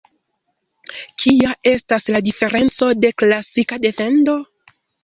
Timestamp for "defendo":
3.89-4.41